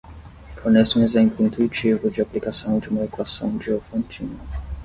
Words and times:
Forneça 0.55 0.97
um 0.97 1.03
exemplo 1.03 1.45
intuitivo 1.45 2.09
de 2.09 2.23
aplicação 2.23 2.79
de 2.79 2.89
uma 2.89 3.03
equação 3.05 3.55
Diofantina. 3.55 4.35